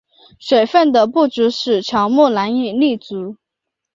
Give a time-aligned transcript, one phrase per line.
[0.39, 3.37] 水分的不足使乔木难以立足。